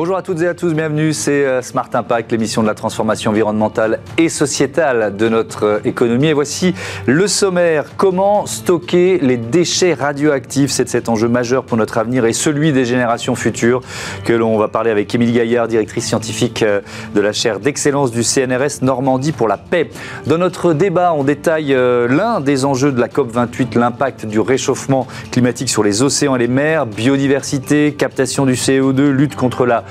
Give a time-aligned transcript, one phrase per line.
[0.00, 3.32] Bonjour à toutes et à tous, bienvenue, c'est euh, Smart Impact, l'émission de la transformation
[3.32, 6.28] environnementale et sociétale de notre euh, économie.
[6.28, 6.74] Et voici
[7.04, 10.70] le sommaire, comment stocker les déchets radioactifs?
[10.70, 13.82] C'est cet enjeu majeur pour notre avenir et celui des générations futures
[14.24, 16.80] que l'on va parler avec Émilie Gaillard, directrice scientifique euh,
[17.14, 19.90] de la chaire d'excellence du CNRS Normandie pour la paix.
[20.26, 25.68] Dans notre débat, on détaille l'un des enjeux de la COP28, l'impact du réchauffement climatique
[25.68, 29.84] sur les océans et les mers, biodiversité, captation du CO2, lutte contre la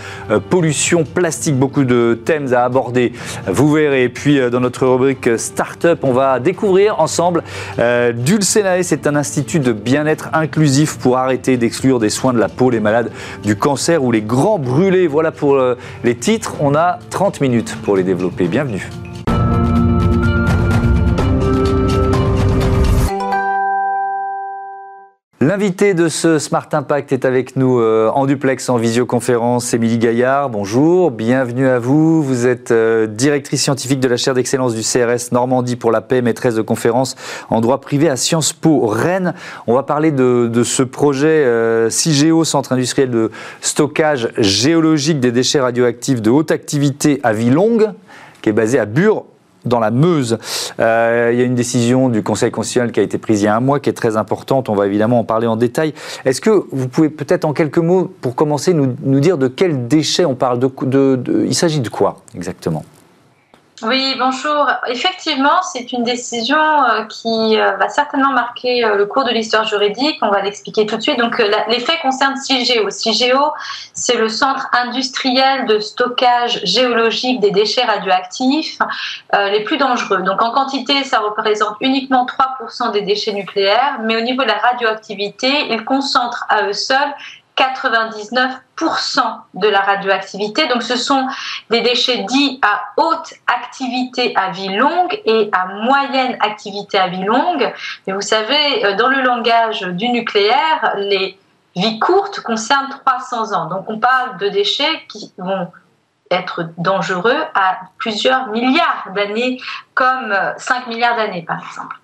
[0.49, 3.13] pollution plastique, beaucoup de thèmes à aborder.
[3.47, 4.03] Vous verrez.
[4.03, 7.43] Et puis euh, dans notre rubrique Startup, on va découvrir ensemble
[7.79, 8.83] euh, Dulcenae.
[8.83, 12.79] C'est un institut de bien-être inclusif pour arrêter d'exclure des soins de la peau les
[12.79, 13.11] malades
[13.43, 15.07] du cancer ou les grands brûlés.
[15.07, 15.59] Voilà pour
[16.03, 16.55] les titres.
[16.59, 18.47] On a 30 minutes pour les développer.
[18.47, 18.87] Bienvenue.
[25.49, 30.51] L'invité de ce Smart Impact est avec nous euh, en duplex, en visioconférence, Émilie Gaillard.
[30.51, 32.21] Bonjour, bienvenue à vous.
[32.21, 36.21] Vous êtes euh, directrice scientifique de la chaire d'excellence du CRS Normandie pour la paix,
[36.21, 37.15] maîtresse de conférence
[37.49, 39.33] en droit privé à Sciences Po Rennes.
[39.65, 45.61] On va parler de, ce projet euh, CIGEO, Centre industriel de stockage géologique des déchets
[45.61, 47.87] radioactifs de haute activité à vie longue,
[48.43, 49.25] qui est basé à Bure
[49.65, 50.37] dans la Meuse.
[50.79, 53.47] Euh, il y a une décision du Conseil constitutionnel qui a été prise il y
[53.47, 54.69] a un mois, qui est très importante.
[54.69, 55.93] On va évidemment en parler en détail.
[56.25, 60.25] Est-ce que vous pouvez peut-être en quelques mots, pour commencer, nous, dire de quels déchets
[60.25, 60.59] on parle
[61.45, 62.83] Il s'agit de quoi exactement?
[63.81, 64.67] Oui, bonjour.
[64.87, 69.65] Effectivement, c'est une décision euh, qui euh, va certainement marquer euh, le cours de l'histoire
[69.65, 70.17] juridique.
[70.21, 71.17] On va l'expliquer tout de suite.
[71.17, 72.89] Donc, les faits concernent CIGEO.
[72.89, 73.53] CIGEO,
[73.93, 78.79] c'est le centre industriel de stockage géologique des déchets radioactifs
[79.33, 80.23] les plus dangereux.
[80.23, 84.57] Donc, en quantité, ça représente uniquement 3% des déchets nucléaires, mais au niveau de la
[84.57, 87.13] radioactivité, ils concentrent à eux seuls
[87.59, 89.21] 99%
[89.53, 90.67] de la radioactivité.
[90.67, 91.27] Donc ce sont
[91.69, 97.23] des déchets dits à haute activité à vie longue et à moyenne activité à vie
[97.23, 97.71] longue.
[98.07, 101.37] Mais vous savez, euh, dans le langage du nucléaire, les
[101.75, 103.65] vies courtes concernent 300 ans.
[103.65, 105.67] Donc on parle de déchets qui vont
[106.31, 109.59] être dangereux à plusieurs milliards d'années,
[109.95, 111.95] comme 5 euh, milliards d'années par exemple.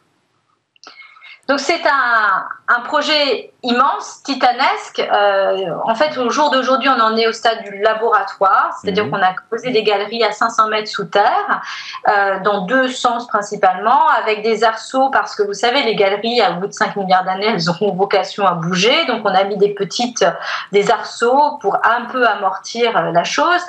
[1.47, 4.99] Donc c'est un, un, projet immense, titanesque.
[4.99, 9.11] Euh, en fait, au jour d'aujourd'hui, on en est au stade du laboratoire, c'est-à-dire mhm.
[9.11, 11.61] qu'on a posé des galeries à 500 mètres sous terre,
[12.09, 16.51] euh, dans deux sens principalement, avec des arceaux, parce que vous savez, les galeries, à
[16.51, 19.05] bout de 5 milliards d'années, elles ont vocation à bouger.
[19.05, 20.25] Donc on a mis des petites,
[20.71, 23.61] des arceaux pour un peu amortir euh, la chose.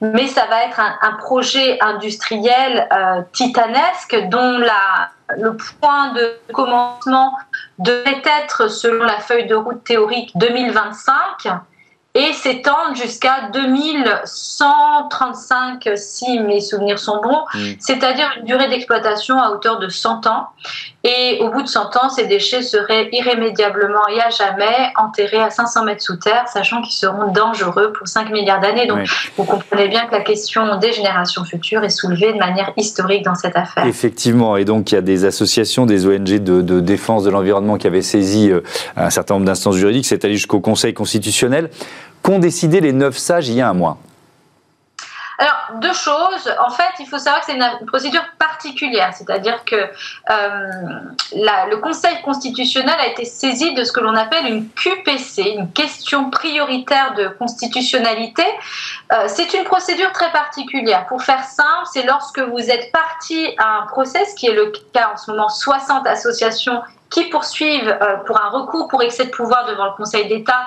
[0.00, 6.36] Mais ça va être un, un projet industriel euh, titanesque dont la le point de
[6.52, 7.32] commencement
[7.78, 11.14] devait être, selon la feuille de route théorique, 2025
[12.14, 17.44] et s'étendre jusqu'à 2135 si mes souvenirs sont bons,
[17.80, 20.50] c'est-à-dire une durée d'exploitation à hauteur de 100 ans.
[21.06, 25.50] Et au bout de 100 ans, ces déchets seraient irrémédiablement et à jamais enterrés à
[25.50, 28.86] 500 mètres sous terre, sachant qu'ils seront dangereux pour 5 milliards d'années.
[28.86, 29.06] Donc
[29.36, 33.34] vous comprenez bien que la question des générations futures est soulevée de manière historique dans
[33.34, 33.86] cette affaire.
[33.86, 37.76] Effectivement, et donc il y a des associations, des ONG de, de défense de l'environnement
[37.76, 38.62] qui avaient saisi euh,
[38.96, 41.68] un certain nombre d'instances juridiques, c'est allé jusqu'au Conseil constitutionnel
[42.22, 43.98] qu'ont décidé les neuf sages il y a un mois
[45.38, 46.52] alors, deux choses.
[46.64, 50.70] En fait, il faut savoir que c'est une procédure particulière, c'est-à-dire que euh,
[51.32, 56.30] le Conseil constitutionnel a été saisi de ce que l'on appelle une QPC, une question
[56.30, 58.44] prioritaire de constitutionnalité.
[59.12, 61.06] Euh, c'est une procédure très particulière.
[61.06, 65.10] Pour faire simple, c'est lorsque vous êtes parti à un procès, qui est le cas
[65.14, 66.80] en ce moment, 60 associations
[67.10, 70.66] qui poursuivent euh, pour un recours pour excès de pouvoir devant le Conseil d'État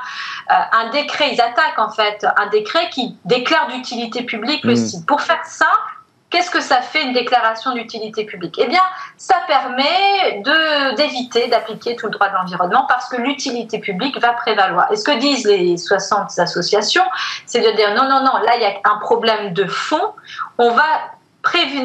[0.49, 4.75] euh, un décret, ils attaquent en fait un décret qui déclare d'utilité publique le hmm.
[4.75, 5.05] site.
[5.05, 5.67] Pour faire ça,
[6.29, 8.55] Qu'est-ce que ça fait une déclaration d'utilité publique?
[8.57, 8.81] Eh bien,
[9.15, 10.41] ça permet
[10.97, 14.91] d'éviter d'appliquer tout le droit de l'environnement parce que l'utilité publique va prévaloir.
[14.91, 17.05] Et ce que disent les 60 associations,
[17.45, 20.13] c'est de dire non, non, non, là, il y a un problème de fond.
[20.57, 20.83] On va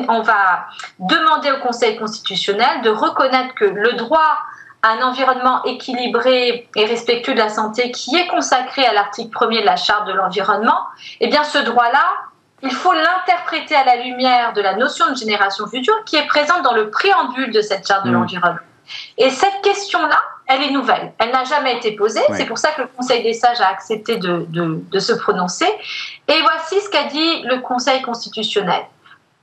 [0.09, 0.67] on va
[0.99, 4.39] demander au Conseil constitutionnel de reconnaître que le droit
[4.83, 9.67] un environnement équilibré et respectueux de la santé qui est consacré à l'article 1er de
[9.67, 10.81] la charte de l'environnement,
[11.21, 12.05] eh bien ce droit-là,
[12.63, 16.63] il faut l'interpréter à la lumière de la notion de génération future qui est présente
[16.63, 18.15] dans le préambule de cette charte de mmh.
[18.15, 18.61] l'environnement.
[19.19, 21.13] Et cette question-là, elle est nouvelle.
[21.19, 22.21] Elle n'a jamais été posée.
[22.37, 25.69] C'est pour ça que le Conseil des sages a accepté de, de se prononcer.
[26.29, 28.83] Et voici ce qu'a dit le Conseil constitutionnel.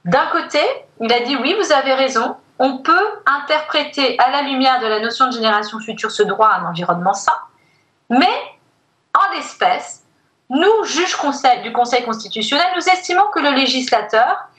[0.06, 0.60] D'un côté,
[1.02, 5.00] il a dit oui, vous avez raison, on peut interpréter à la lumière de la
[5.00, 7.38] notion de génération future ce droit à un environnement sain,
[8.10, 8.28] mais
[9.14, 10.04] en l'espèce,
[10.50, 11.16] nous, juges
[11.64, 14.50] du Conseil constitutionnel, nous estimons que le législateur,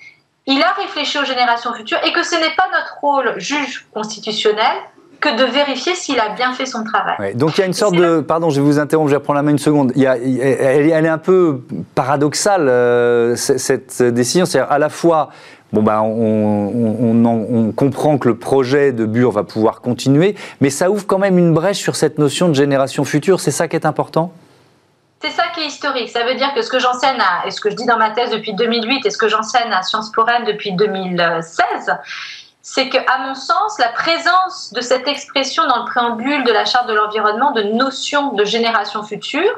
[0.46, 4.76] il a réfléchi aux générations futures et que ce n'est pas notre rôle, juge constitutionnel,
[5.20, 7.34] que de vérifier s'il a bien fait son travail.
[7.34, 8.20] donc il y a une sorte de...
[8.20, 9.92] Pardon, je vais vous interrompre, je vais reprendre la main une seconde.
[9.94, 11.60] Il y a, elle, est un peu
[11.94, 14.46] paradoxale, euh, cette décision.
[14.46, 15.30] C'est-à-dire à la fois,
[15.72, 20.90] bon, ben, on, on, comprend que le projet de Bure va pouvoir continuer, mais ça
[20.90, 23.40] ouvre quand même une brèche sur cette notion de génération future.
[23.40, 24.32] C'est ça qui est important?
[25.22, 26.08] C'est ça qui est historique.
[26.08, 28.30] Ça veut dire que ce que j'enseigne et ce que je dis dans ma thèse
[28.30, 31.62] depuis 2008 et ce que j'enseigne à Sciences Po depuis 2016,
[32.62, 36.64] c'est que, à mon sens, la présence de cette expression dans le préambule de la
[36.64, 39.54] Charte de l'environnement de notion de génération future,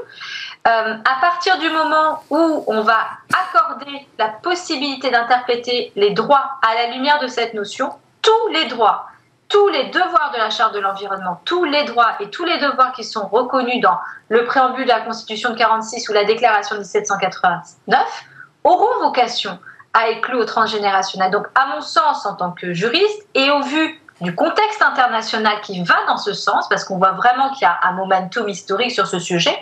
[0.69, 2.99] euh, à partir du moment où on va
[3.35, 7.91] accorder la possibilité d'interpréter les droits à la lumière de cette notion,
[8.23, 9.09] tous les droits,
[9.49, 12.93] tous les devoirs de la Charte de l'environnement, tous les droits et tous les devoirs
[12.93, 16.81] qui sont reconnus dans le préambule de la Constitution de 46 ou la Déclaration de
[16.81, 18.25] 1789
[18.63, 19.59] auront vocation
[19.95, 21.31] à éclure au transgénérationnel.
[21.31, 25.83] Donc, à mon sens, en tant que juriste, et au vu du contexte international qui
[25.83, 29.07] va dans ce sens, parce qu'on voit vraiment qu'il y a un momentum historique sur
[29.07, 29.57] ce sujet,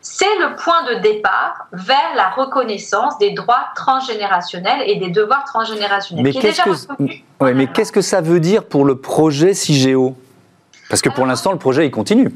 [0.00, 6.24] c'est le point de départ vers la reconnaissance des droits transgénérationnels et des devoirs transgénérationnels.
[6.24, 10.16] Mais qu'est-ce que, mais qu'est-ce que ça veut dire pour le projet CIGEO
[10.88, 12.32] Parce que pour l'instant, le projet, il continue.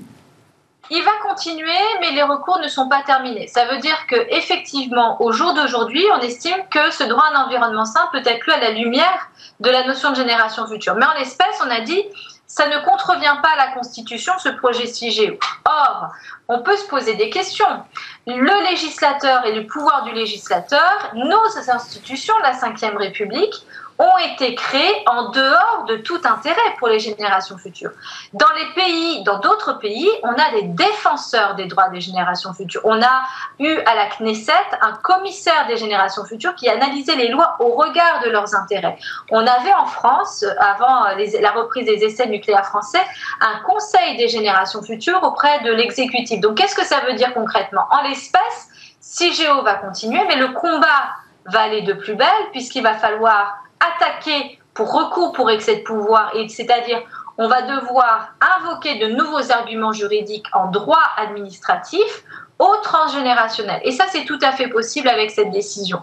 [0.90, 3.46] Il va continuer, mais les recours ne sont pas terminés.
[3.46, 7.44] Ça veut dire que effectivement, au jour d'aujourd'hui, on estime que ce droit à un
[7.46, 10.94] environnement sain peut être lu à la lumière de la notion de génération future.
[10.94, 12.02] Mais en l'espèce, on a dit
[12.46, 15.38] ça ne contrevient pas à la Constitution, ce projet CIGEO.
[15.64, 16.10] Or,
[16.48, 17.82] on peut se poser des questions.
[18.26, 23.54] Le législateur et le pouvoir du législateur, nos institutions, la Ve République,
[23.98, 27.92] ont été créés en dehors de tout intérêt pour les générations futures.
[28.32, 32.80] Dans les pays, dans d'autres pays, on a des défenseurs des droits des générations futures.
[32.84, 33.22] On a
[33.60, 38.20] eu à la Knesset un commissaire des générations futures qui analysait les lois au regard
[38.24, 38.98] de leurs intérêts.
[39.30, 41.04] On avait en France, avant
[41.40, 43.02] la reprise des essais nucléaires français,
[43.40, 46.40] un conseil des générations futures auprès de l'exécutif.
[46.40, 47.86] Donc qu'est-ce que ça veut dire concrètement?
[47.90, 48.68] En l'espèce,
[49.00, 51.14] CIGEO va continuer, mais le combat
[51.46, 53.58] va aller de plus belle puisqu'il va falloir
[53.92, 57.00] attaquer pour recours pour excès de pouvoir, c'est-à-dire
[57.38, 62.24] on va devoir invoquer de nouveaux arguments juridiques en droit administratif
[62.58, 63.80] au transgénérationnel.
[63.84, 66.00] Et ça, c'est tout à fait possible avec cette décision.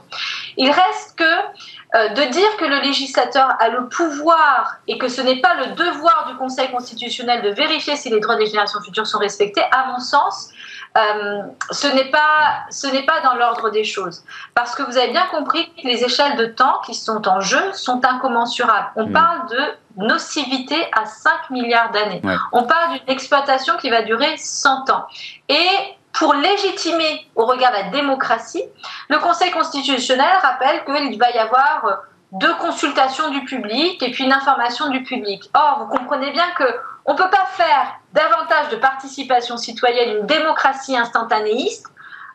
[0.58, 1.24] Il reste que
[1.94, 5.76] euh, de dire que le législateur a le pouvoir et que ce n'est pas le
[5.76, 9.88] devoir du Conseil constitutionnel de vérifier si les droits des générations futures sont respectés, à
[9.88, 10.50] mon sens,
[10.98, 15.12] euh, ce n'est pas ce n'est pas dans l'ordre des choses parce que vous avez
[15.12, 18.90] bien compris que les échelles de temps qui sont en jeu sont incommensurables.
[18.98, 19.14] On mm.
[19.14, 22.22] parle de nocivité à 5 milliards d'années.
[22.52, 25.06] On parle d'une exploitation qui va durer 100 ans.
[25.48, 25.68] Et
[26.12, 28.64] pour légitimer au regard de la démocratie,
[29.10, 32.04] le Conseil constitutionnel rappelle qu'il va y avoir
[32.34, 35.50] deux consultations du public et puis une information du public.
[35.54, 36.64] Or, vous comprenez bien que
[37.06, 41.88] on ne peut pas faire davantage de participation citoyenne, une démocratie instantanéiste,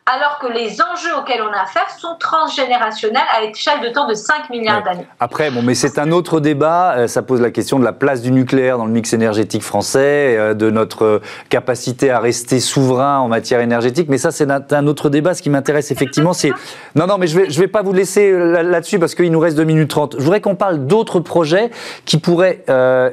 [0.07, 4.13] alors que les enjeux auxquels on a affaire sont transgénérationnels à l'échelle de temps de
[4.13, 5.05] 5 milliards d'années.
[5.19, 6.93] Après, bon, mais c'est un autre débat.
[6.95, 10.35] Euh, ça pose la question de la place du nucléaire dans le mix énergétique français,
[10.37, 14.07] euh, de notre euh, capacité à rester souverain en matière énergétique.
[14.09, 15.33] Mais ça, c'est un autre débat.
[15.33, 16.51] Ce qui m'intéresse effectivement, c'est...
[16.95, 19.39] Non, non, mais je ne vais, je vais pas vous laisser là-dessus parce qu'il nous
[19.39, 20.15] reste 2 minutes 30.
[20.17, 21.69] Je voudrais qu'on parle d'autres projets
[22.05, 22.63] qui pourraient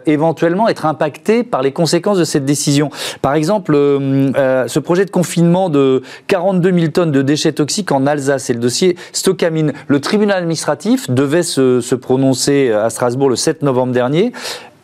[0.07, 2.91] éventuellement être impactés par les conséquences de cette décision.
[3.21, 8.45] Par exemple, ce projet de confinement de 42 000 tonnes de déchets toxiques en Alsace.
[8.45, 9.73] C'est le dossier Stockamine.
[9.87, 14.33] Le tribunal administratif devait se, prononcer à Strasbourg le 7 novembre dernier.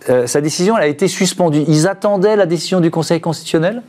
[0.08, 1.64] Euh, sa décision a été suspendue.
[1.68, 3.82] Ils attendaient la décision du Conseil constitutionnel?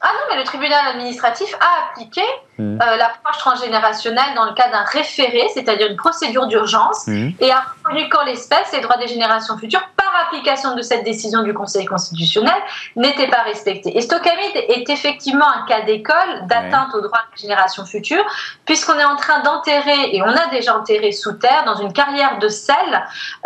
[0.00, 2.20] Ah non, mais le tribunal administratif a appliqué
[2.58, 2.78] mmh.
[2.80, 7.30] euh, l'approche transgénérationnelle dans le cas d'un référé, c'est-à-dire une procédure d'urgence, mmh.
[7.40, 11.42] et a reconnu qu'en l'espèce, les droits des générations futures, par application de cette décision
[11.42, 12.54] du Conseil constitutionnel,
[12.96, 13.96] n'étaient pas respectés.
[13.96, 18.24] Et Stockamide est effectivement un cas d'école d'atteinte aux droits des générations futures,
[18.64, 22.38] puisqu'on est en train d'enterrer, et on a déjà enterré sous terre, dans une carrière
[22.38, 22.76] de sel,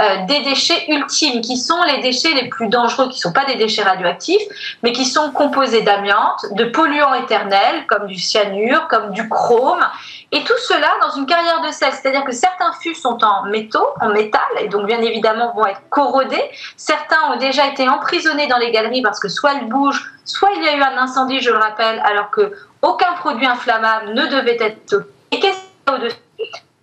[0.00, 3.44] euh, des déchets ultimes, qui sont les déchets les plus dangereux, qui ne sont pas
[3.44, 4.42] des déchets radioactifs,
[4.82, 9.84] mais qui sont composés d'amiante, de polluants éternels, comme du cyanure, comme du chrome,
[10.30, 13.88] et tout cela dans une carrière de sel, c'est-à-dire que certains fûts sont en métaux,
[14.00, 16.42] en métal, et donc bien évidemment vont être corrodés.
[16.76, 20.62] Certains ont déjà été emprisonnés dans les galeries parce que soit ils bougent, soit il
[20.62, 22.52] y a eu un incendie, je le rappelle, alors que
[22.82, 26.16] aucun produit inflammable ne devait être Et qu'est-ce qu'il y a au-dessus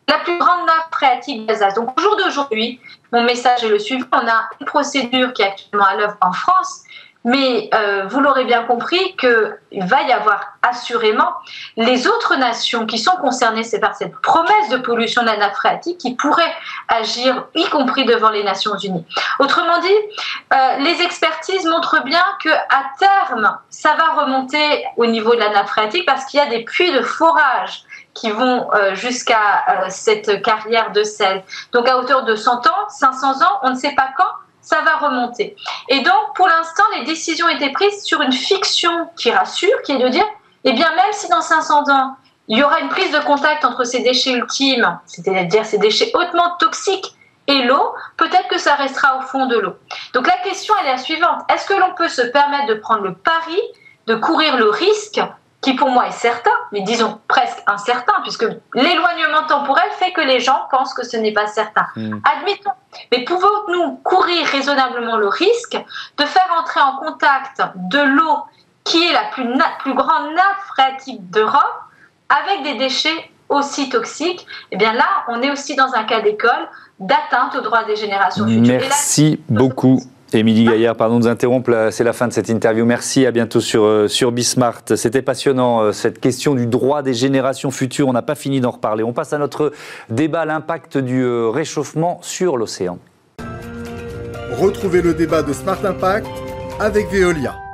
[0.07, 1.75] La plus grande nappe phréatique d'Alsace.
[1.75, 2.79] Donc au jour d'aujourd'hui,
[3.11, 4.07] mon message est le suivant.
[4.11, 6.81] On a une procédure qui est actuellement à l'œuvre en France
[7.25, 11.33] Mais euh, vous l'aurez bien compris qu'il va y avoir assurément
[11.75, 15.97] les autres nations qui sont concernées par cette promesse de pollution de la nappe phréatique
[15.97, 16.53] qui pourraient
[16.87, 19.05] agir, y compris devant les Nations Unies.
[19.39, 19.87] Autrement dit,
[20.53, 25.49] euh, les expertises montrent bien que à terme, ça va remonter au niveau de la
[25.49, 29.85] nappe phréatique parce qu'il y a des puits de forage qui vont euh, jusqu'à euh,
[29.89, 31.43] cette carrière de sel.
[31.73, 34.23] Donc à hauteur de 100 ans, 500 ans, on ne sait pas quand,
[34.65, 35.55] ça va remonter.
[35.89, 39.99] Et donc, pour l'instant, les décisions étaient prises sur une fiction qui rassure, qui est
[39.99, 40.25] de dire,
[40.63, 42.15] eh bien, même si dans 500 ans,
[42.47, 46.55] il y aura une prise de contact entre ces déchets ultimes, c'est-à-dire ces déchets hautement
[46.59, 47.15] toxiques,
[47.47, 49.75] et l'eau, peut-être que ça restera au fond de l'eau.
[50.13, 51.41] Donc la question, elle est la suivante.
[51.53, 53.61] Est-ce que l'on peut se permettre de prendre le pari,
[54.07, 55.21] de courir le risque
[55.61, 60.39] qui pour moi est certain, mais disons presque incertain, puisque l'éloignement temporel fait que les
[60.39, 61.87] gens pensent que ce n'est pas certain.
[61.95, 62.19] Hmm.
[62.23, 62.71] Admettons.
[63.11, 65.77] Mais pouvons-nous courir raisonnablement le risque
[66.17, 68.37] de faire entrer en contact de l'eau
[68.83, 69.47] qui est la plus,
[69.79, 71.81] plus grande nappe phréatique d'Europe
[72.29, 74.45] avec des déchets aussi toxiques?
[74.71, 76.69] Eh bien là, on est aussi dans un cas d'école
[76.99, 78.77] d'atteinte aux droits des générations futures.
[78.79, 79.99] Merci beaucoup.
[80.35, 82.85] Émilie Gaillard, pardon de vous interrompre, c'est la fin de cette interview.
[82.85, 84.81] Merci, à bientôt sur, euh, sur Bismart.
[84.95, 88.07] C'était passionnant, euh, cette question du droit des générations futures.
[88.07, 89.03] On n'a pas fini d'en reparler.
[89.03, 89.71] On passe à notre
[90.09, 92.99] débat, l'impact du euh, réchauffement sur l'océan.
[94.59, 96.27] Retrouvez le débat de Smart Impact
[96.79, 97.64] avec Veolia.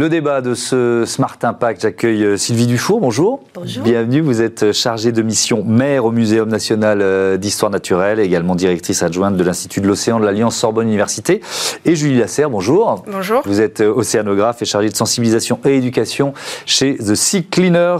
[0.00, 3.02] Le débat de ce Smart Impact, j'accueille euh, Sylvie Dufour.
[3.02, 3.40] Bonjour.
[3.52, 3.84] Bonjour.
[3.84, 4.22] Bienvenue.
[4.22, 9.36] Vous êtes chargée de mission maire au Muséum national euh, d'histoire naturelle, également directrice adjointe
[9.36, 11.42] de l'Institut de l'océan de l'Alliance Sorbonne Université.
[11.84, 13.04] Et Julie Lasserre, bonjour.
[13.12, 13.42] Bonjour.
[13.44, 16.32] Vous êtes euh, océanographe et chargée de sensibilisation et éducation
[16.64, 17.98] chez The Sea Cleaners.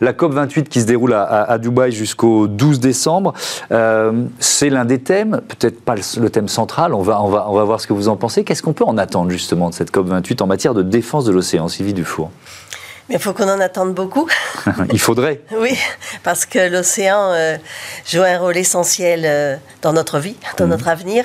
[0.00, 3.34] La COP28 qui se déroule à, Dubaï jusqu'au 12 décembre.
[4.38, 6.94] C'est l'un des thèmes, peut-être pas le thème central.
[6.94, 8.42] On va, on va, on va voir ce que vous en pensez.
[8.42, 11.68] Qu'est-ce qu'on peut en attendre justement de cette COP28 en matière de défense de l'océan,
[11.68, 12.30] Sylvie Dufour
[13.10, 14.28] mais il faut qu'on en attende beaucoup.
[14.92, 15.40] il faudrait.
[15.58, 15.76] oui,
[16.22, 17.56] parce que l'océan euh,
[18.06, 20.70] joue un rôle essentiel euh, dans notre vie, dans mhm.
[20.70, 21.24] notre avenir.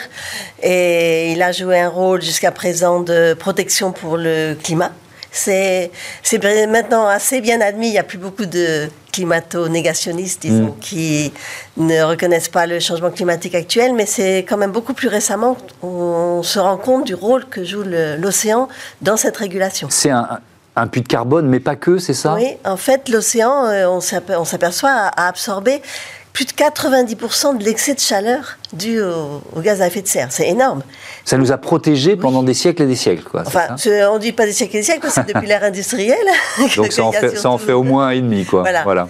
[0.63, 4.91] Et il a joué un rôle jusqu'à présent de protection pour le climat.
[5.31, 5.91] C'est
[6.67, 7.89] maintenant assez bien admis.
[7.89, 10.79] Il n'y a plus beaucoup de climato-négationnistes, disons, mm.
[10.79, 11.33] qui
[11.77, 16.43] ne reconnaissent pas le changement climatique actuel, mais c'est quand même beaucoup plus récemment qu'on
[16.43, 17.83] se rend compte du rôle que joue
[18.17, 18.67] l'océan
[19.01, 19.87] dans cette régulation.
[19.89, 20.39] C'est un,
[20.75, 22.33] un puits de carbone, mais pas que, c'est ça?
[22.33, 25.81] Oui, en fait, l'océan, euh, on s'aperçoit, a absorbé
[26.33, 30.27] plus de 90% de l'excès de chaleur dû au, gaz à effet de serre.
[30.29, 30.83] C'est énorme.
[31.23, 33.23] Ça nous a protégés pendant des siècles et des siècles.
[33.23, 33.75] Quoi, enfin,
[34.09, 36.17] on ne dit pas des siècles et des siècles, c'est depuis l'ère industrielle.
[36.75, 38.45] Donc ça en, fait, ça en fait, au moins un et demi.
[38.45, 38.63] Quoi.
[38.83, 39.07] Voilà.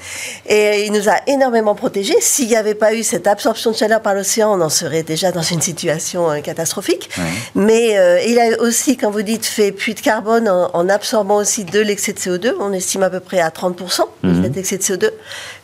[0.48, 2.16] Et il nous a énormément protégés.
[2.22, 5.32] S'il n'y avait pas eu cette absorption de chaleur par l'océan, on en serait déjà
[5.32, 7.10] dans une situation euh, catastrophique.
[7.56, 11.66] Mais euh, il a aussi, quand vous dites, fait puits de carbone en, absorbant aussi
[11.66, 12.54] de l'excès de CO2.
[12.60, 14.44] On estime à peu près à 30% mmh.
[14.44, 15.10] cet excès de CO2.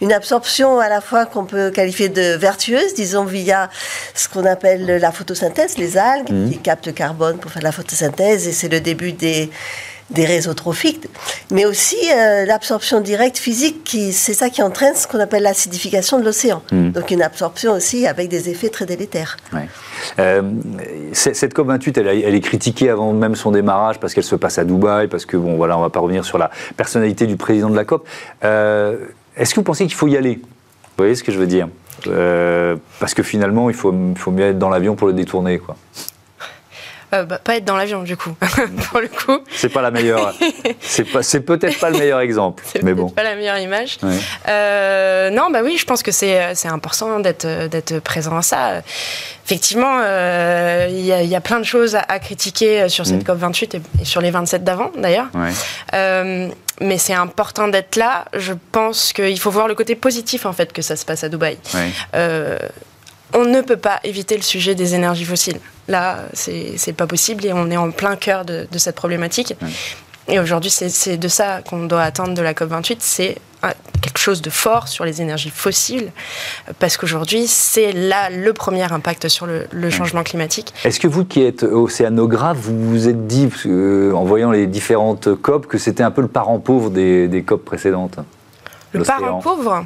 [0.02, 3.70] Une absorption à la fois qu'on peut qualifier de vertueuse, disons via
[4.14, 6.50] ce qu'on appelle la photosynthèse, les algues, mmh.
[6.52, 9.50] qui captent le carbone pour faire la photosynthèse, et c'est le début des,
[10.12, 11.08] des réseaux trophiques,
[11.52, 16.20] mais aussi euh, l'absorption directe physique, qui, c'est ça qui entraîne ce qu'on appelle l'acidification
[16.20, 16.62] de l'océan.
[16.72, 16.92] Mmh.
[16.92, 19.38] Donc une absorption aussi avec des effets très délétères.
[20.20, 20.42] Euh,
[21.14, 24.66] cette COP28, elle, elle, est critiquée avant même son démarrage parce qu'elle se passe à
[24.66, 27.70] Dubaï, parce que, bon, voilà, on ne va pas revenir sur la personnalité du président
[27.70, 28.08] de la COP.
[28.44, 28.98] Euh,
[29.38, 30.36] est-ce que vous pensez qu'il faut y aller?
[30.42, 31.70] Vous voyez ce que je veux dire?
[32.08, 35.76] Euh, parce que finalement, il faut, faut mieux être dans l'avion pour le détourner, quoi.
[37.14, 38.32] Euh, bah, pas être dans l'avion du coup.
[38.90, 39.40] Pour le coup.
[39.52, 40.34] C'est pas la meilleure.
[40.80, 43.10] C'est c'est peut-être pas le meilleur exemple mais bon.
[43.10, 43.98] pas la meilleure image.
[44.48, 48.82] Euh, non bah oui je pense que c'est c'est important d'être d'être présent à ça.
[49.46, 50.00] Effectivement
[50.88, 53.26] il y, y, a plein de choses à, critiquer sur cette mm.
[53.26, 55.28] COP 28 et, sur les 27 d'avant d'ailleurs.
[56.82, 58.26] Mais c'est important d'être là.
[58.34, 61.30] Je pense qu'il faut voir le côté positif en fait que ça se passe à
[61.30, 61.58] Dubaï.
[62.16, 62.58] Euh,
[63.34, 65.60] on ne peut pas éviter le sujet des énergies fossiles.
[65.88, 69.56] Là, c'est pas possible et on est en plein cœur de, cette problématique.
[70.28, 73.38] Et aujourd'hui, c'est de ça qu'on doit attendre de la COP28, c'est
[74.02, 76.12] quelque chose de fort sur les énergies fossiles,
[76.80, 80.74] parce qu'aujourd'hui, c'est là le premier impact sur le, changement climatique.
[80.84, 85.36] Est-ce que vous qui êtes océanographe, vous vous êtes dit, euh, en voyant les différentes
[85.42, 88.18] COP, que c'était un peu le parent pauvre des, des COP précédentes?
[88.94, 89.86] Le parent pauvre?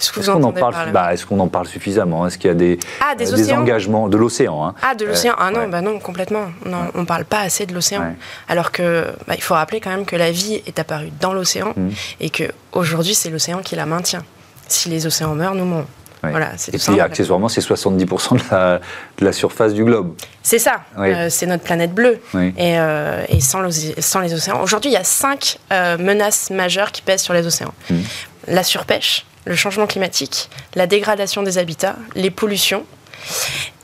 [0.00, 3.14] Est-ce qu'on en, parle, bah, est en parle suffisamment Est-ce qu'il y a des, ah,
[3.14, 6.46] des, euh, engagements de l'océan hein Ah, de l'océan Ah non, bah non, complètement.
[6.64, 8.14] Non, On ne parle pas assez de l'océan.
[8.48, 11.74] Alors que bah, il faut rappeler quand même que la vie est apparue dans l'océan
[11.76, 11.88] mmh.
[12.20, 14.22] et que aujourd'hui c'est l'océan qui la maintient.
[14.68, 15.86] Si les océans meurent, nous mourons.
[16.22, 18.80] Voilà, et puis accessoirement, c'est 70% de la,
[19.18, 20.14] de la, surface du globe.
[20.42, 22.20] C'est ça, euh, c'est notre planète bleue.
[22.34, 23.62] Et, euh, et sans,
[23.98, 24.62] sans, les océans.
[24.62, 27.72] Aujourd'hui, il y a cinq euh, menaces majeures qui pèsent sur les océans.
[27.88, 28.00] Hmm.
[28.48, 32.84] La surpêche, le changement climatique, la dégradation des habitats, les pollutions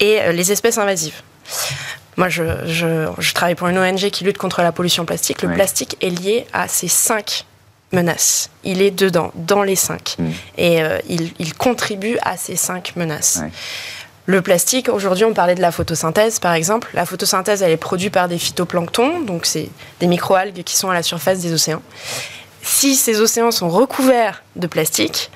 [0.01, 1.23] et les espèces invasives.
[2.17, 5.43] Moi, je, je, travaille pour une ONG qui lutte contre la pollution plastique.
[5.43, 7.45] Le plastique est lié à ces cinq
[7.93, 8.51] menaces.
[8.65, 10.17] Il est dedans, dans les cinq.
[10.19, 10.31] Hmm.
[10.57, 13.41] Et euh, il, contribue à ces cinq menaces.
[14.25, 16.89] Le plastique, aujourd'hui, on parlait de la photosynthèse, par exemple.
[16.95, 19.69] La photosynthèse, elle est produite par des phytoplanctons, donc c'est
[20.01, 21.83] des microalgues qui sont à la surface des océans.
[22.68, 25.30] Si ces océans sont recouverts de plastique,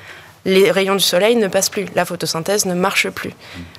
[0.45, 3.31] les rayons du soleil ne passent plus, la photosynthèse ne marche plus.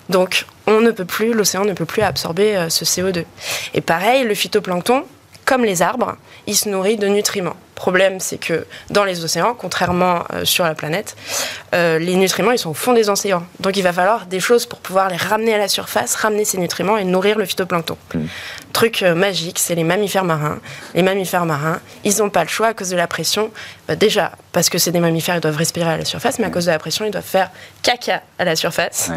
[0.07, 3.25] Donc on ne peut plus, l'océan ne peut plus absorber euh, ce CO2.
[3.73, 5.03] Et pareil, le phytoplancton,
[5.51, 6.15] comme les arbres,
[6.47, 7.57] il se nourrit de nutriments.
[7.75, 11.17] Problème, c'est que dans les océans, contrairement euh, sur la planète,
[11.73, 13.43] euh, les nutriments, ils sont au fond des océans.
[13.59, 16.57] Donc il va falloir des choses pour pouvoir les ramener à la surface, ramener ces
[16.57, 17.97] nutriments et nourrir le phytoplancton.
[18.13, 18.19] Mmh.
[18.71, 20.59] Truc euh, magique, c'est les mammifères marins.
[20.95, 23.51] Les mammifères marins, ils n'ont pas le choix à cause de la pression.
[23.89, 26.49] Bah, déjà, parce que c'est des mammifères, ils doivent respirer à la surface, mais à
[26.49, 27.51] cause de la pression, ils doivent faire
[27.83, 29.11] caca à la surface.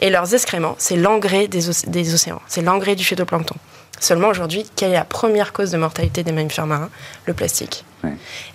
[0.00, 3.56] Et leurs excréments, c'est l'engrais des, des océans, c'est l'engrais du phytoplancton.
[4.04, 6.90] Seulement aujourd'hui, quelle est la première cause de mortalité des mammifères marins?
[7.24, 7.86] Le plastique.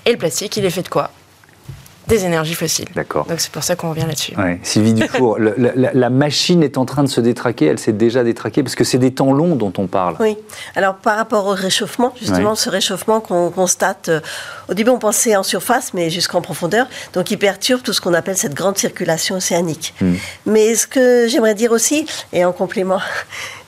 [0.06, 1.10] Et le plastique, il est fait de quoi?
[2.08, 2.88] Des énergies fossiles.
[2.94, 3.26] D'accord.
[3.26, 4.34] Donc c'est pour ça qu'on revient là-dessus.
[4.62, 8.76] Sylvie Dufour, la, machine est en train de se détraquer, elle s'est déjà détraquée, parce
[8.76, 10.18] que c'est des temps longs dont on parle.
[10.20, 10.38] Oui.
[10.76, 14.22] Alors par rapport au réchauffement, justement, ce réchauffement qu'on constate, euh,
[14.70, 18.14] au début on pensait en surface, mais jusqu'en profondeur, donc il perturbe tout ce qu'on
[18.14, 19.96] appelle cette grande circulation océanique.
[20.00, 20.14] Hmm.
[20.46, 23.00] Mais ce que j'aimerais dire aussi, et en complément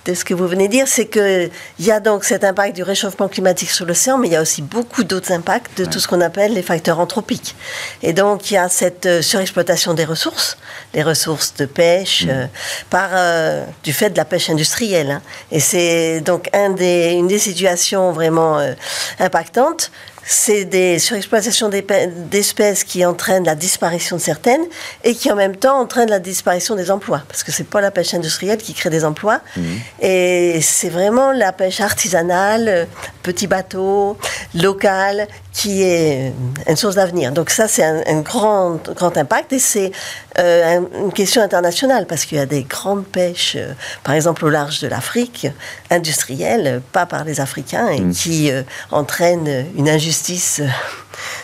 [0.06, 2.84] de ce que vous venez de dire, c'est qu'il y a donc cet impact du
[2.84, 6.08] réchauffement climatique sur l'océan, mais il y a aussi beaucoup d'autres impacts de tout ce
[6.08, 7.56] qu'on appelle les facteurs anthropiques.
[8.02, 10.58] Et donc, il y a cette euh, surexploitation des ressources,
[10.94, 12.30] les ressources de pêche, mm.
[12.30, 12.46] euh,
[12.90, 15.12] par, euh, du fait de la pêche industrielle.
[15.12, 15.22] Hein.
[15.52, 18.60] Et c'est donc un des, une des situations vraiment
[19.20, 19.92] impactantes
[20.24, 24.64] c'est des surexploitations d'espèces qui entraînent la disparition de certaines
[25.04, 27.24] et qui en même temps entraînent la disparition des emplois.
[27.28, 29.42] Parce que c'est pas la pêche industrielle qui crée des emplois.
[29.58, 29.62] Mmh.
[30.02, 32.88] Et c'est vraiment la pêche artisanale,
[33.24, 34.18] petit bateau,
[34.54, 36.34] local, qui est
[36.68, 37.32] une source d'avenir.
[37.32, 39.92] Donc ça, c'est un, grand, grand impact et c'est
[40.40, 44.50] euh, une question internationale parce qu'il y a des grandes pêches, euh, par exemple au
[44.50, 45.48] large de l'Afrique,
[45.90, 48.14] industrielles, pas par les Africains, et mmh.
[48.14, 50.62] qui euh, entraînent une injustice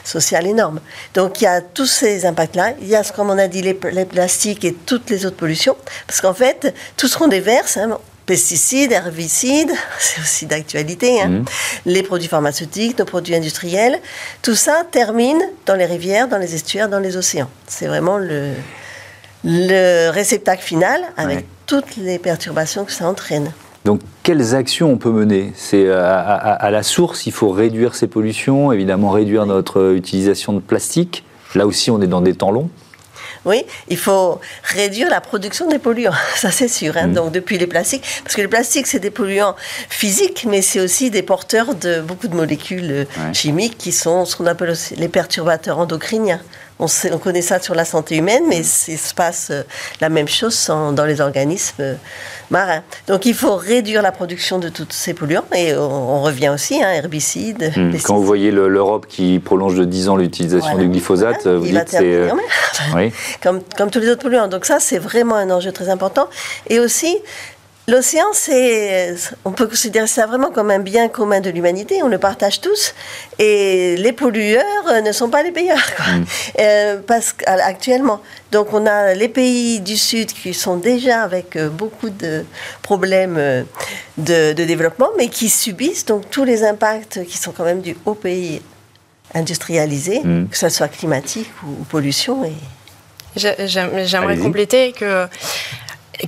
[0.03, 0.79] sociale énorme.
[1.13, 2.73] Donc il y a tous ces impacts-là.
[2.81, 5.75] Il y a, comme on a dit, les, plastiques et toutes les autres pollutions.
[6.07, 11.29] Parce qu'en fait, tout ce qu'on déverse, hein, pesticides, herbicides, c'est aussi d'actualité, hein.
[11.29, 11.45] mhm.
[11.87, 13.99] les produits pharmaceutiques, nos produits industriels,
[14.43, 17.49] tout ça termine dans les rivières, dans les estuaires, dans les océans.
[17.65, 18.51] C'est vraiment le,
[19.43, 23.51] le réceptacle final avec toutes les perturbations que ça entraîne.
[23.85, 25.53] Donc, quelles actions on peut mener?
[25.55, 30.59] C'est euh, à, la source, il faut réduire ces pollutions, évidemment réduire notre utilisation de
[30.59, 31.23] plastique.
[31.55, 32.69] Là aussi, on est dans des temps longs.
[33.45, 36.97] Oui, il faut réduire la production des polluants, ça c'est sûr.
[36.97, 37.07] Hein.
[37.07, 37.13] Mm.
[37.13, 39.55] Donc depuis les plastiques, parce que les plastiques c'est des polluants
[39.89, 44.35] physiques, mais c'est aussi des porteurs de beaucoup de molécules euh, chimiques qui sont ce
[44.35, 46.41] qu'on appelle aussi les perturbateurs endocriniens.
[46.79, 46.87] On,
[47.17, 49.63] connaît ça sur la santé humaine, mais il se passe euh,
[49.99, 51.95] la même chose dans les organismes euh,
[52.51, 52.83] marins.
[53.07, 56.91] Donc il faut réduire la production de tous ces polluants, et on, revient aussi, hein,
[56.91, 57.71] herbicides.
[57.75, 57.93] Hmm.
[58.03, 61.99] Quand vous voyez l'Europe qui prolonge de 10 ans l'utilisation du glyphosate, vous dites c'est...
[62.03, 62.31] Euh,
[62.95, 63.11] oui.
[63.41, 64.47] comme, comme tous les autres polluants.
[64.47, 66.27] Donc ça, c'est vraiment un enjeu très important.
[66.69, 67.17] Et aussi,
[67.89, 72.03] L'océan, c'est, on peut considérer ça vraiment comme un bien commun de l'humanité.
[72.03, 72.93] On le partage tous,
[73.39, 76.23] et les pollueurs ne sont pas les payeurs, mm.
[76.59, 78.21] euh, parce qu'actuellement,
[78.51, 82.43] donc on a les pays du Sud qui sont déjà avec euh, beaucoup de
[82.81, 83.63] problèmes euh,
[84.17, 88.15] de, développement, mais qui subissent donc tous les impacts qui sont quand même du haut
[88.15, 88.61] pays
[89.33, 90.49] industrialisé, mm.
[90.49, 92.43] que ce soit climatique ou, ou pollution.
[92.43, 92.51] Et...
[93.37, 95.27] J'aimerais compléter que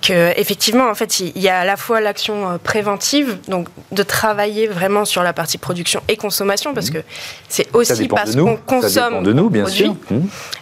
[0.02, 4.04] que effectivement, en fait, il y a à la fois l'action euh, préventive, donc de
[4.04, 6.94] travailler vraiment sur la partie production et consommation, parce mmh.
[6.94, 7.04] que
[7.48, 9.96] c'est aussi parce qu'on consomme de nous, bien sûr.
[10.12, 10.20] Mmh.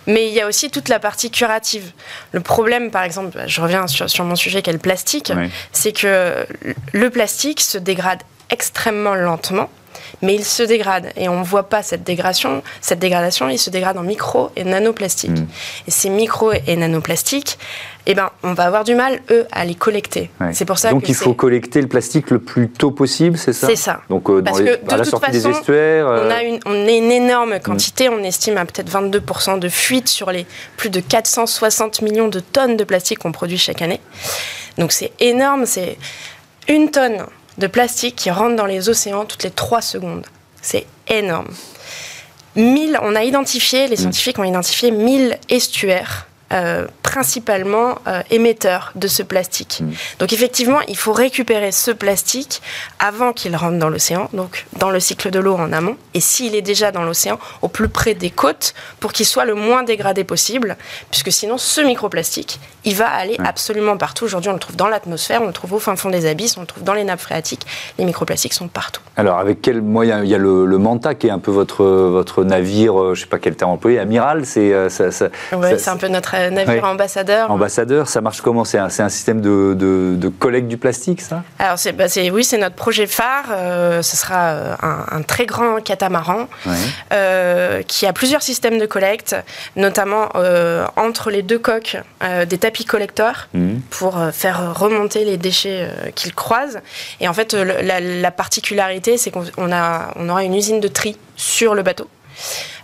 [0.07, 1.91] Mais il y a aussi toute la partie curative.
[2.31, 5.33] Le problème, par exemple, je reviens sur, sur mon sujet qui est le plastique,
[5.73, 6.45] c'est que
[6.93, 9.69] le plastique se dégrade extrêmement lentement
[10.21, 12.63] mais il se dégrade et on ne voit pas cette dégradation.
[12.81, 15.31] Cette dégradation, il se dégrade en micro et nanoplastiques.
[15.31, 15.47] Mm.
[15.87, 17.57] Et ces micro et nanoplastiques,
[18.09, 20.29] eh ben, on va avoir du mal, eux, à les collecter.
[20.53, 23.67] C'est pour ça Donc il faut collecter le plastique le plus tôt possible, c'est ça
[23.67, 24.01] C'est ça.
[24.09, 26.07] Donc euh, Parce que, à la sortie des estuaires.
[26.07, 27.59] On, a une, on une énorme mm.
[27.59, 30.45] quantité, on estime à peut-être 22% de fuite sur les
[30.77, 33.99] plus de 460 millions de tonnes de plastique qu'on produit chaque année.
[34.77, 35.97] Donc c'est énorme, c'est
[36.67, 37.25] une tonne
[37.57, 40.25] de plastique qui rentre dans les océans toutes les 3 secondes.
[40.61, 41.49] C'est énorme.
[42.55, 43.99] 1000, on a identifié, les mm.
[43.99, 49.81] scientifiques ont identifié 1000 estuaires euh, principalement euh, émetteur de ce plastique.
[49.81, 49.91] Mm.
[50.19, 52.61] Donc effectivement, il faut récupérer ce plastique
[52.99, 56.55] avant qu'il rentre dans l'océan, donc dans le cycle de l'eau en amont, et s'il
[56.55, 60.23] est déjà dans l'océan, au plus près des côtes, pour qu'il soit le moins dégradé
[60.23, 60.77] possible,
[61.11, 64.23] puisque sinon ce microplastique, il va aller absolument partout.
[64.23, 66.61] Aujourd'hui, on le trouve dans l'atmosphère, on le trouve au fin fond des abysses, on
[66.61, 67.65] le trouve dans les nappes phréatiques.
[67.99, 69.01] Les microplastiques sont partout.
[69.17, 72.45] Alors, avec quels moyens Il y a le, Manta qui est un peu votre, votre
[72.45, 76.07] navire, euh, je ne sais pas quel terme employé, amiral, c'est ça, c'est un peu
[76.07, 77.51] notre navire ambassadeur.
[77.51, 78.65] Ambassadeur, ça marche comment?
[78.65, 81.43] C'est un, un, système de, de, collecte du plastique, ça?
[81.59, 83.45] Alors, bah, oui, c'est notre projet phare.
[83.51, 86.47] Euh, ce sera euh, un, très grand catamaran
[87.11, 89.35] euh, qui a plusieurs systèmes de collecte,
[89.75, 90.29] notamment
[90.95, 91.97] entre les deux coques
[92.47, 93.75] des tapis collecteurs mmh.
[93.89, 96.79] pour faire remonter les déchets qu'il croise.
[97.19, 101.75] Et en fait, la, la particularité, c'est qu'on on aura une usine de tri sur
[101.75, 102.07] le bateau.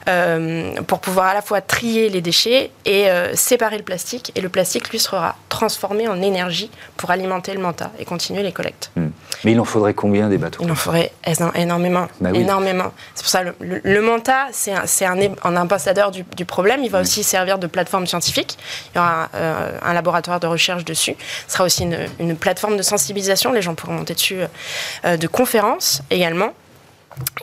[0.09, 4.33] Euh, pour pouvoir à la fois trier les déchets et euh, séparer le plastique.
[4.35, 8.51] Et le plastique, lui, sera transformé en énergie pour alimenter le manta et continuer les
[8.51, 8.91] collectes.
[8.97, 9.07] Hmm.
[9.45, 10.63] Mais il en faudrait combien des bateaux?
[10.63, 11.13] Il en faudrait
[11.55, 12.07] énormément.
[12.19, 12.91] Bah énormément.
[13.15, 16.83] C'est pour ça le, le, manta, c'est un, un, ambassadeur du, problème.
[16.83, 18.57] Il va aussi servir de plateforme scientifique.
[18.93, 21.15] Il y aura euh, un laboratoire de recherche dessus.
[21.47, 23.53] Ce sera aussi une, une, plateforme de sensibilisation.
[23.53, 24.39] Les gens pourront monter dessus
[25.05, 26.53] de conférences également.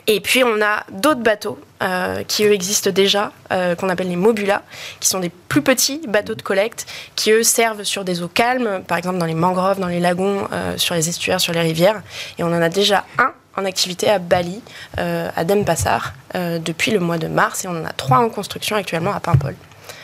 [0.07, 4.15] Et puis on a d'autres bateaux euh, qui eux existent déjà, euh, qu'on appelle les
[4.15, 4.63] Mobula,
[4.99, 8.81] qui sont des plus petits bateaux de collecte, qui eux servent sur des eaux calmes,
[8.87, 12.01] par exemple dans les mangroves, dans les lagons, euh, sur les estuaires, sur les rivières.
[12.37, 14.61] Et on en a déjà un en activité à Bali,
[14.97, 19.13] à Denpasar, depuis le mois de mars, et on en a trois en construction actuellement
[19.13, 19.55] à Paimpol.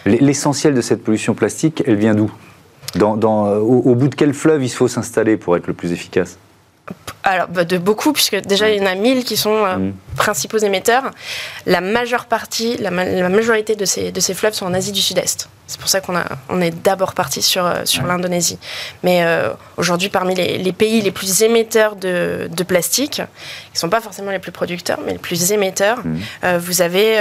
[0.06, 2.30] L'essentiel de cette pollution plastique, elle vient d'où?
[3.00, 6.38] Au bout de quel fleuve il faut s'installer pour être le plus efficace?
[7.28, 9.94] Alors, bah, de beaucoup, puisque déjà il y en a 1000 qui sont euh, mm.
[10.16, 11.12] principaux émetteurs.
[11.66, 15.50] La majeure partie, la, majorité de ces, de ces fleuves sont en Asie du Sud-Est.
[15.70, 16.14] C'est pour ça qu'on
[16.48, 18.58] on est d'abord parti sur, euh, sur l'Indonésie.
[19.04, 23.90] Mais euh, aujourd'hui, parmi les, pays les plus émetteurs de, de plastique, ils ne sont
[23.90, 26.58] pas forcément les plus producteurs, mais les plus émetteurs, mm.
[26.60, 27.16] vous avez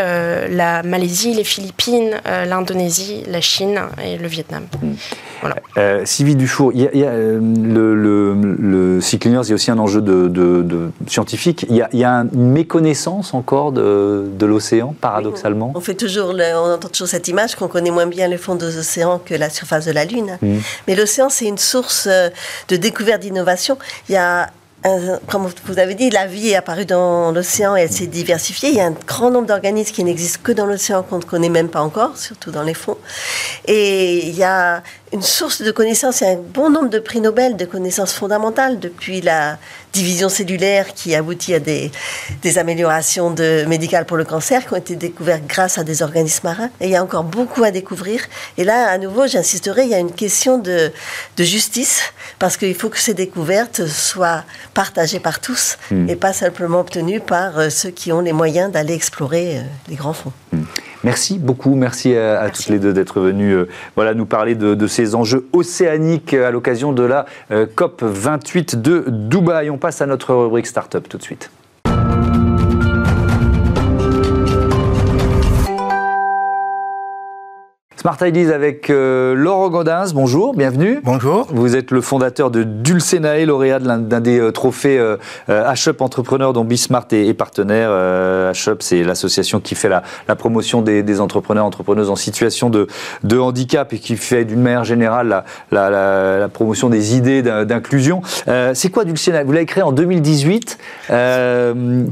[0.48, 4.66] la Malaisie, les Philippines, l'Indonésie, la Chine et le Vietnam.
[4.80, 4.92] Mm.
[5.40, 6.06] Voilà.
[6.06, 9.00] Sylvie Dufour, il y a, le, le, le
[9.56, 11.64] Aussi un enjeu de, scientifique.
[11.70, 15.72] Il y, a, une méconnaissance encore de, l'océan, paradoxalement?
[15.74, 18.76] on fait toujours, on entend toujours cette image qu'on connaît moins bien le fond des
[18.76, 20.36] océans que la surface de la Lune.
[20.42, 20.58] Mm.
[20.86, 22.28] Mais l'océan, c'est une source euh,
[22.68, 23.78] de découverte, d'innovation.
[24.10, 24.50] Il y a
[25.28, 28.68] comme vous avez dit, la vie est apparue dans l'océan et elle s'est diversifiée.
[28.68, 31.48] Il y a un grand nombre d'organismes qui n'existent que dans l'océan qu'on ne connaît
[31.48, 32.98] même pas encore, surtout dans les fonds.
[33.66, 34.82] Et il y a
[35.16, 39.22] une source de connaissances, a un bon nombre de prix Nobel de connaissances fondamentales depuis
[39.22, 39.56] la
[39.94, 41.90] division cellulaire qui aboutit à des,
[42.42, 46.48] des améliorations de, médicales pour le cancer qui ont été découvertes grâce à des organismes
[46.48, 46.68] marins.
[46.80, 48.20] Et il y a encore beaucoup à découvrir.
[48.58, 50.92] Et là, à nouveau, j'insisterai, il y a une question de,
[51.38, 52.02] de justice
[52.38, 56.10] parce qu'il faut que ces découvertes soient partagées par tous hmm.
[56.10, 59.96] et pas simplement obtenues par euh, ceux qui ont les moyens d'aller explorer euh, les
[59.96, 60.32] grands fonds.
[60.52, 60.64] Hmm.
[61.04, 65.14] Merci beaucoup, merci à, toutes les deux d'être venues euh, voilà, nous parler de, ces
[65.14, 67.26] enjeux océaniques à l'occasion de la
[67.74, 69.70] COP 28 de Dubaï.
[69.70, 71.50] On passe à notre rubrique Startup tout de suite.
[78.06, 79.82] Smart Ideas avec euh, Laurent.
[80.14, 81.00] Bonjour, bienvenue.
[81.02, 81.48] Bonjour.
[81.50, 85.16] Vous êtes le fondateur de Dulcenae, lauréat d'un des euh, trophées euh,
[85.48, 87.90] H-Up Entrepreneur dont Bismart est, partenaire.
[87.90, 90.04] H-Up, c'est l'association qui fait la,
[90.36, 92.86] promotion des, entrepreneurs, entrepreneuses en situation de,
[93.36, 95.42] handicap et qui fait d'une manière générale
[95.72, 98.22] la, promotion des idées d'inclusion.
[98.72, 99.42] c'est quoi Dulcenae?
[99.42, 100.78] Vous l'avez créé en 2018.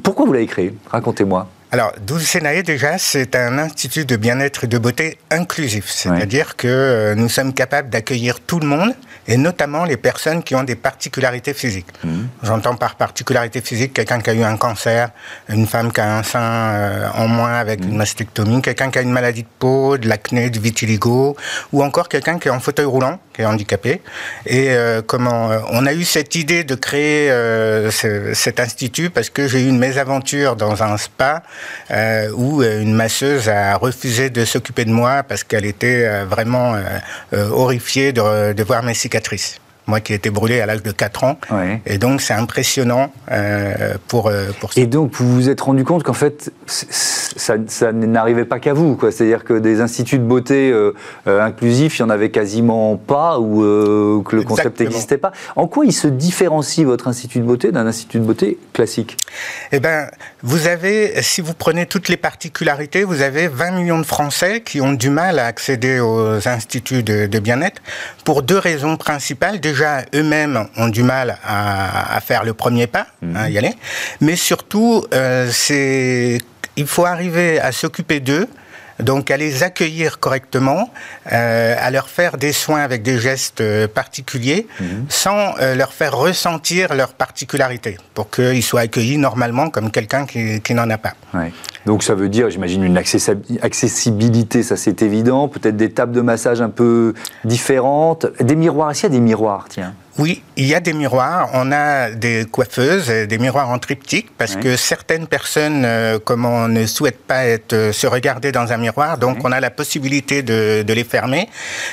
[0.03, 0.75] pourquoi vous l'avez créé?
[0.91, 1.47] Racontez-moi.
[1.75, 5.87] Alors, Dulcenae, déjà, c'est un institut de bien-être et de beauté inclusif.
[5.89, 8.95] C'est-à-dire que euh, nous sommes capables d'accueillir tout le monde,
[9.27, 11.89] et notamment les personnes qui ont des particularités physiques.
[12.05, 12.29] Mhm.
[12.45, 15.11] J'entends par particularité physique quelqu'un qui a eu un cancer,
[15.49, 17.91] une femme qui a un sein euh, en moins avec mhm.
[17.91, 21.37] une mastectomie, quelqu'un qui a une maladie de peau, de l'acné, du vitiligo,
[21.73, 24.01] ou encore quelqu'un qui est en fauteuil roulant, qui handicapé.
[24.47, 27.31] Et euh, comment on a eu cette idée de créer
[27.91, 31.43] cet institut parce que j'ai eu une mésaventure dans un spa
[31.91, 36.25] euh, où euh, une masseuse a refusé de s'occuper de moi parce qu'elle était euh,
[36.25, 36.77] vraiment
[37.33, 41.39] horrifiée de, voir mes cicatrices moi qui ai été brûlé à l'âge de 4 ans.
[41.87, 44.81] Et donc c'est impressionnant euh, pour, euh, pour ça.
[44.81, 48.97] Et donc vous vous êtes rendu compte qu'en fait ça, ça n'arrivait pas qu'à vous,
[48.97, 49.11] quoi.
[49.11, 50.93] C'est-à-dire que des instituts de beauté euh,
[51.27, 55.33] inclusifs, il n'y en avait quasiment pas ou que le concept n'existait pas.
[55.57, 59.17] En quoi il se différencie votre institut de beauté d'un institut de beauté classique?
[59.73, 60.07] Eh bien,
[60.43, 64.81] vous avez, si vous prenez toutes les particularités, vous avez 20 millions de Français qui
[64.81, 67.83] ont du mal à accéder aux instituts de, de bien-être
[68.25, 69.74] pour deux raisons principales déjà
[70.15, 73.59] eux-mêmes ont du mal à, faire le premier pas, à y mhm.
[73.59, 73.75] aller,
[74.21, 76.41] mais surtout, euh, c'est
[76.77, 78.49] il faut arriver à s'occuper d'eux
[79.01, 80.91] donc à les accueillir correctement,
[81.33, 85.07] euh, à leur faire des soins avec des gestes euh, particuliers, mhm.
[85.09, 90.61] sans euh, leur faire ressentir leurs particularités, pour qu'ils soient accueillis normalement comme quelqu'un qui,
[90.61, 91.15] qui n'en a pas.
[91.87, 96.63] Donc ça veut dire, j'imagine, une accessibilité, ça c'est évident, peut-être des tables de massage
[96.63, 99.95] un peu différentes, des miroirs, qu'il y a des miroirs, tiens?
[100.17, 101.51] Oui, il y a des miroirs.
[101.55, 106.69] On a des coiffeuses, des miroirs en triptyque, parce que certaines personnes, euh, comme on
[106.69, 110.43] ne souhaite pas être, euh, se regarder dans un miroir, donc on a la possibilité
[110.43, 111.49] de, de, les fermer.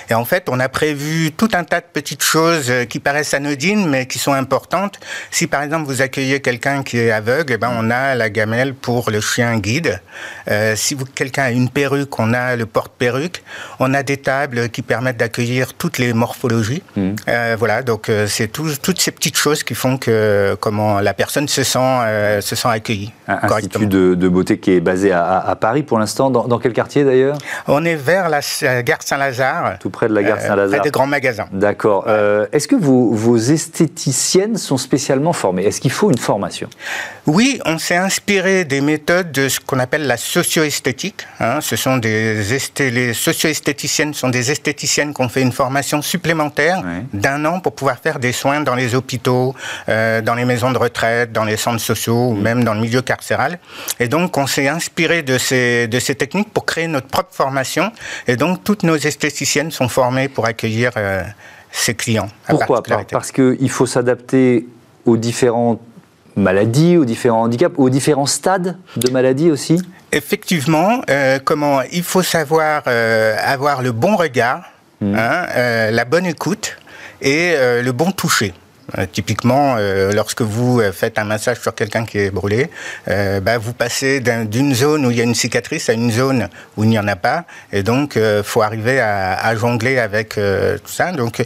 [0.10, 3.34] Et en fait, on a prévu tout un tas de petites choses euh, qui paraissent
[3.34, 4.99] anodines, mais qui sont importantes.
[5.31, 8.75] Si par exemple vous accueillez quelqu'un qui est aveugle, eh ben on a la gamelle
[8.75, 9.99] pour le chien guide.
[10.49, 13.43] Euh, si quelqu'un a une perruque, on a le porte-perruque.
[13.79, 16.84] On a des tables qui permettent d'accueillir toutes les morphologies.
[16.95, 17.15] Mmh.
[17.27, 21.47] Euh, voilà, donc euh, c'est toutes ces petites choses qui font que comment la personne
[21.47, 23.12] se sent, euh, se sent accueillie.
[23.28, 26.30] Un institut de, de, beauté qui est basé à, à Paris pour l'instant.
[26.30, 27.38] Dans, dans, quel quartier d'ailleurs?
[27.67, 28.41] On est vers la
[28.84, 29.80] gare Saint-Lazare.
[29.80, 30.80] Tout près de la gare euh, Saint-Lazare.
[30.80, 31.47] près des grands magasins.
[31.52, 32.08] D'accord.
[32.52, 35.65] Est-ce que vos, vos esthéticiennes sont spécialement formées?
[35.65, 36.67] Est-ce qu'il faut une formation?
[37.28, 41.28] Oui, on s'est inspiré des méthodes de ce qu'on appelle la socio-esthétique.
[41.39, 41.62] Hein.
[41.62, 46.84] Ce sont des esthé les socio-esthéticiennes sont des esthéticiennes qui ont fait une formation supplémentaire
[47.13, 49.55] d'un an pour pouvoir faire des soins dans les hôpitaux,
[49.89, 53.01] euh, dans les maisons de retraite, dans les centres sociaux ou même dans le milieu
[53.01, 53.59] carcéral.
[53.99, 57.91] Et donc, on s'est inspiré de ces, de ces techniques pour créer notre propre formation.
[58.27, 61.23] Et donc, toutes nos esthéticiennes sont formées pour accueillir euh,
[61.71, 62.29] ces clients.
[62.47, 62.81] Pourquoi?
[63.09, 64.67] Parce qu'il faut s'adapter
[65.05, 65.81] aux différentes
[66.35, 69.81] maladies, aux différents handicaps, aux différents stades de maladie aussi?
[70.11, 72.83] Effectivement, euh, comment il faut savoir
[73.43, 74.63] avoir le bon regard,
[75.01, 75.15] mmh.
[75.15, 76.77] hein, la bonne écoute,
[77.21, 78.53] et euh, le bon toucher.
[78.97, 82.69] Euh, typiquement, euh, lorsque vous faites un massage sur quelqu'un qui est brûlé,
[83.07, 86.84] bah, vous passez d'une zone où il y a une cicatrice à une zone où
[86.84, 90.91] il n'y en a pas, et donc il faut arriver à, à jongler avec tout
[90.91, 91.12] ça.
[91.13, 91.41] Donc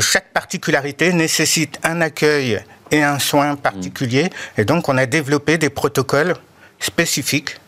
[0.00, 2.60] chaque particularité nécessite un accueil
[2.90, 6.34] et un soin particulier, et donc on a développé des protocoles
[6.80, 7.58] spécifiques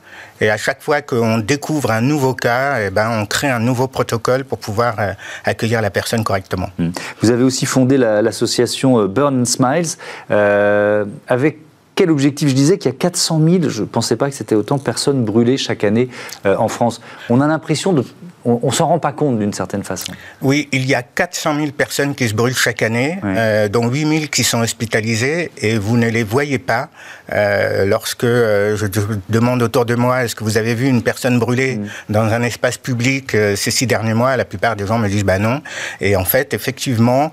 [0.41, 3.89] et à chaque fois qu'on découvre un nouveau cas, eh ben, on crée un nouveau
[3.89, 5.13] protocole pour pouvoir euh,
[5.45, 6.71] accueillir la personne correctement.
[6.79, 6.91] Hmm.
[7.23, 9.97] Vous avez aussi fondé l'association euh, Burn Smiles
[10.31, 11.59] euh, avec
[11.95, 12.49] quel objectif?
[12.49, 14.83] Je disais qu'il y a 400 000, je ne pensais pas que c'était autant de
[14.83, 16.09] personnes brûlées chaque année
[16.47, 17.03] en France.
[17.29, 18.05] On a l'impression de
[18.45, 20.13] on, ne s'en rend pas compte d'une certaine façon.
[20.41, 24.09] Oui, il y a 400 000 personnes qui se brûlent chaque année, euh, dont 8
[24.09, 26.89] 000 qui sont hospitalisées, et vous ne les voyez pas.
[27.33, 28.87] Euh, lorsque euh, je
[29.29, 31.89] demande autour de moi, est-ce que vous avez vu une personne brûlée mm.
[32.09, 34.37] dans un espace public ces six derniers mois?
[34.37, 35.61] La plupart des gens me disent bah non.
[36.01, 37.33] Et en fait, effectivement,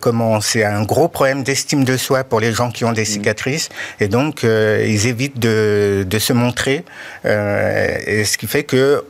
[0.00, 3.06] comment c'est un gros problème d'estime de soi pour les gens qui ont des mm.
[3.06, 3.68] cicatrices,
[4.00, 6.84] et donc ils évitent de, de se montrer,
[7.24, 9.04] et ce qui fait que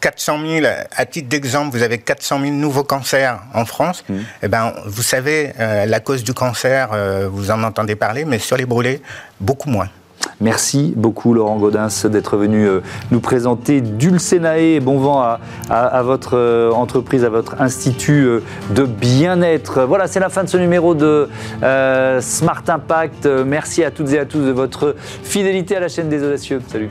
[0.00, 4.04] 400 000, à titre d'exemple, vous avez 400 000 nouveaux cancers en France.
[4.08, 4.14] Mmh.
[4.42, 8.38] Eh ben, vous savez, euh, la cause du cancer, euh, vous en entendez parler, mais
[8.38, 9.02] sur les brûlés,
[9.40, 9.88] beaucoup moins.
[10.42, 14.80] Merci beaucoup Laurent Gaudens d'être venu euh, nous présenter Dulcenae.
[14.80, 15.22] Bon vent
[15.70, 19.82] à, votre entreprise, à votre institut de bien-être.
[19.82, 21.28] Voilà, c'est la fin de ce numéro de
[22.20, 23.26] Smart Impact.
[23.26, 26.60] Merci à toutes et à tous de votre fidélité à la chaîne des audacieux.
[26.68, 26.90] Salut.